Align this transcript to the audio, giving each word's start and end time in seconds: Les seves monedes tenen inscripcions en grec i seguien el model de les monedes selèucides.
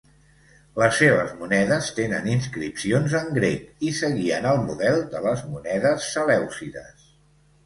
Les 0.83 0.95
seves 1.01 1.33
monedes 1.41 1.89
tenen 1.99 2.29
inscripcions 2.35 3.13
en 3.19 3.29
grec 3.35 3.69
i 3.91 3.93
seguien 3.99 4.49
el 4.53 4.63
model 4.71 4.99
de 5.13 5.23
les 5.29 5.45
monedes 5.53 6.09
selèucides. 6.17 7.07